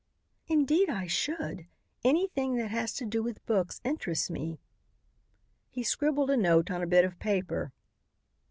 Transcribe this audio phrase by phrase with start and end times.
[0.47, 1.67] "Indeed I should.
[2.03, 4.59] Anything that has to do with books interests me."
[5.69, 7.71] He scribbled a note on a bit of paper.